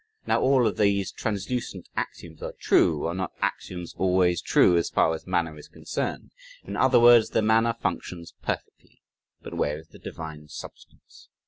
Now 0.25 0.41
all 0.41 0.65
of 0.65 0.77
these 0.77 1.11
translucent 1.11 1.87
axioms 1.95 2.41
are 2.41 2.53
true 2.53 3.05
(are 3.05 3.13
not 3.13 3.33
axioms 3.39 3.93
always 3.95 4.41
true?), 4.41 4.75
as 4.75 4.89
far 4.89 5.13
as 5.13 5.27
manner 5.27 5.55
is 5.59 5.67
concerned. 5.67 6.31
In 6.63 6.75
other 6.75 6.99
words, 6.99 7.29
the 7.29 7.43
manner 7.43 7.75
functions 7.79 8.33
perfectly. 8.41 9.03
But 9.43 9.53
where 9.53 9.77
is 9.77 9.89
the 9.89 9.99
divine 9.99 10.47
substance? 10.47 11.29